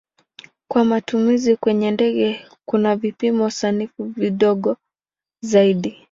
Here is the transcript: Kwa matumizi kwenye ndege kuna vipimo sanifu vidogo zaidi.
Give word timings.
Kwa 0.67 0.85
matumizi 0.85 1.55
kwenye 1.57 1.91
ndege 1.91 2.45
kuna 2.65 2.95
vipimo 2.95 3.49
sanifu 3.49 4.03
vidogo 4.03 4.77
zaidi. 5.43 5.97